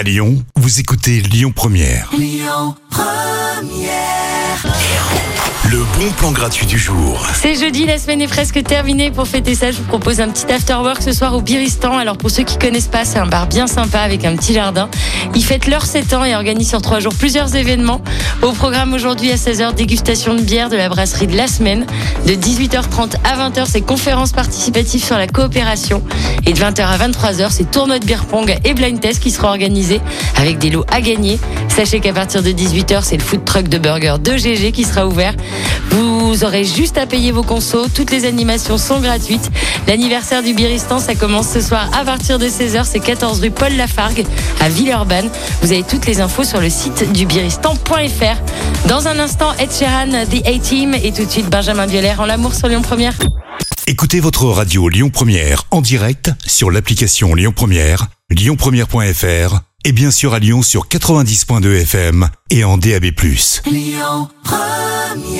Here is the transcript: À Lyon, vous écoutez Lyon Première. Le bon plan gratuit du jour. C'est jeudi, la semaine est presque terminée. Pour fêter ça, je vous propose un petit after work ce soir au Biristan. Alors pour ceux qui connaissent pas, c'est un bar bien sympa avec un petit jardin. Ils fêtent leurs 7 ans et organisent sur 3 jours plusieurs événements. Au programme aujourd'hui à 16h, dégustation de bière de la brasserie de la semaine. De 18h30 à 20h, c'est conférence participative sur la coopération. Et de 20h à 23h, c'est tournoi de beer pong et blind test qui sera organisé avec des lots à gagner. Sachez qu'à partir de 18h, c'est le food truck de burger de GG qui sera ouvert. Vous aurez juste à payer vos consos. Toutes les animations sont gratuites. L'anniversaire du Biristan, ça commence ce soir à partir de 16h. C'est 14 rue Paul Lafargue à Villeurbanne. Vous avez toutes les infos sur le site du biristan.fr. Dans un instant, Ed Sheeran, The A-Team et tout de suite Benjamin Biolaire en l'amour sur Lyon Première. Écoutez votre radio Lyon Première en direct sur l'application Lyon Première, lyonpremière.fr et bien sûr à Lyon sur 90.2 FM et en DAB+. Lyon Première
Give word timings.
À 0.00 0.02
Lyon, 0.02 0.42
vous 0.56 0.80
écoutez 0.80 1.20
Lyon 1.20 1.52
Première. 1.54 2.10
Le 5.70 5.84
bon 5.98 6.10
plan 6.16 6.32
gratuit 6.32 6.64
du 6.64 6.78
jour. 6.78 7.22
C'est 7.34 7.54
jeudi, 7.54 7.84
la 7.84 7.98
semaine 7.98 8.22
est 8.22 8.26
presque 8.26 8.62
terminée. 8.64 9.10
Pour 9.10 9.28
fêter 9.28 9.54
ça, 9.54 9.70
je 9.70 9.76
vous 9.76 9.84
propose 9.84 10.20
un 10.20 10.30
petit 10.30 10.50
after 10.50 10.76
work 10.76 11.02
ce 11.02 11.12
soir 11.12 11.34
au 11.36 11.42
Biristan. 11.42 11.98
Alors 11.98 12.16
pour 12.16 12.30
ceux 12.30 12.44
qui 12.44 12.58
connaissent 12.58 12.88
pas, 12.88 13.04
c'est 13.04 13.18
un 13.18 13.26
bar 13.26 13.46
bien 13.46 13.66
sympa 13.66 14.00
avec 14.00 14.24
un 14.24 14.36
petit 14.36 14.54
jardin. 14.54 14.88
Ils 15.34 15.44
fêtent 15.44 15.66
leurs 15.66 15.86
7 15.86 16.14
ans 16.14 16.24
et 16.24 16.34
organisent 16.34 16.68
sur 16.68 16.82
3 16.82 17.00
jours 17.00 17.14
plusieurs 17.14 17.54
événements. 17.54 18.00
Au 18.42 18.52
programme 18.52 18.94
aujourd'hui 18.94 19.30
à 19.30 19.36
16h, 19.36 19.74
dégustation 19.74 20.34
de 20.34 20.42
bière 20.42 20.68
de 20.68 20.76
la 20.76 20.88
brasserie 20.88 21.26
de 21.26 21.36
la 21.36 21.46
semaine. 21.46 21.86
De 22.26 22.32
18h30 22.32 23.14
à 23.24 23.48
20h, 23.48 23.66
c'est 23.66 23.80
conférence 23.80 24.32
participative 24.32 25.02
sur 25.02 25.16
la 25.16 25.26
coopération. 25.26 26.02
Et 26.46 26.52
de 26.52 26.58
20h 26.58 26.82
à 26.82 26.98
23h, 26.98 27.48
c'est 27.50 27.70
tournoi 27.70 27.98
de 27.98 28.06
beer 28.06 28.24
pong 28.24 28.54
et 28.64 28.74
blind 28.74 29.00
test 29.00 29.22
qui 29.22 29.30
sera 29.30 29.48
organisé 29.48 30.00
avec 30.36 30.58
des 30.58 30.70
lots 30.70 30.84
à 30.90 31.00
gagner. 31.00 31.38
Sachez 31.68 32.00
qu'à 32.00 32.12
partir 32.12 32.42
de 32.42 32.50
18h, 32.50 33.00
c'est 33.02 33.16
le 33.16 33.22
food 33.22 33.44
truck 33.44 33.68
de 33.68 33.78
burger 33.78 34.16
de 34.22 34.36
GG 34.36 34.72
qui 34.72 34.84
sera 34.84 35.06
ouvert. 35.06 35.34
Vous 35.90 36.44
aurez 36.44 36.64
juste 36.64 36.96
à 36.98 37.06
payer 37.06 37.32
vos 37.32 37.42
consos. 37.42 37.88
Toutes 37.92 38.10
les 38.10 38.24
animations 38.24 38.78
sont 38.78 39.00
gratuites. 39.00 39.50
L'anniversaire 39.86 40.42
du 40.42 40.54
Biristan, 40.54 40.98
ça 40.98 41.14
commence 41.14 41.48
ce 41.50 41.60
soir 41.60 41.90
à 41.92 42.04
partir 42.04 42.38
de 42.38 42.46
16h. 42.46 42.84
C'est 42.84 43.00
14 43.00 43.40
rue 43.40 43.50
Paul 43.50 43.72
Lafargue 43.76 44.24
à 44.60 44.68
Villeurbanne. 44.68 45.28
Vous 45.62 45.72
avez 45.72 45.82
toutes 45.82 46.06
les 46.06 46.20
infos 46.20 46.44
sur 46.44 46.60
le 46.60 46.70
site 46.70 47.12
du 47.12 47.26
biristan.fr. 47.26 48.88
Dans 48.88 49.08
un 49.08 49.18
instant, 49.18 49.52
Ed 49.58 49.72
Sheeran, 49.72 50.24
The 50.26 50.46
A-Team 50.46 50.94
et 50.94 51.12
tout 51.12 51.24
de 51.24 51.30
suite 51.30 51.50
Benjamin 51.50 51.86
Biolaire 51.86 52.20
en 52.20 52.26
l'amour 52.26 52.54
sur 52.54 52.68
Lyon 52.68 52.82
Première. 52.82 53.14
Écoutez 53.86 54.20
votre 54.20 54.44
radio 54.46 54.88
Lyon 54.88 55.10
Première 55.10 55.64
en 55.72 55.80
direct 55.80 56.30
sur 56.46 56.70
l'application 56.70 57.34
Lyon 57.34 57.52
Première, 57.54 58.06
lyonpremière.fr 58.30 59.60
et 59.84 59.92
bien 59.92 60.10
sûr 60.10 60.34
à 60.34 60.38
Lyon 60.38 60.62
sur 60.62 60.86
90.2 60.86 61.82
FM 61.82 62.28
et 62.50 62.62
en 62.62 62.78
DAB+. 62.78 63.06
Lyon 63.66 64.28
Première 64.44 65.39